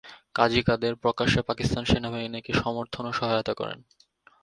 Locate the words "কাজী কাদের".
0.35-0.93